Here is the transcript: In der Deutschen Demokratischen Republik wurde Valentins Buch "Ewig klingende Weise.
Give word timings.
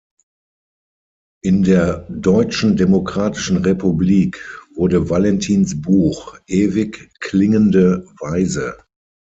In 1.43 1.61
der 1.61 2.07
Deutschen 2.09 2.75
Demokratischen 2.75 3.57
Republik 3.57 4.43
wurde 4.73 5.11
Valentins 5.11 5.79
Buch 5.79 6.39
"Ewig 6.47 7.11
klingende 7.19 8.07
Weise. 8.17 8.79